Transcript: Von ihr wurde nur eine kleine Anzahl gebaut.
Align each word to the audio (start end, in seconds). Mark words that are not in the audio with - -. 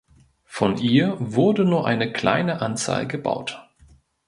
Von 0.47 0.79
ihr 0.79 1.15
wurde 1.19 1.63
nur 1.63 1.85
eine 1.85 2.11
kleine 2.11 2.61
Anzahl 2.63 3.05
gebaut. 3.07 3.69